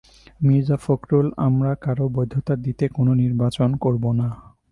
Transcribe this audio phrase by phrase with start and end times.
[0.41, 4.27] মির্জা ফখরুল আমরা কারও বৈধতা দিতে কোনো নির্বাচন করব না।